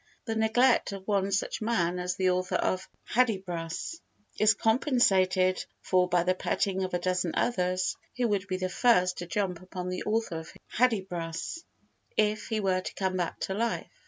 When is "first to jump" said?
8.67-9.61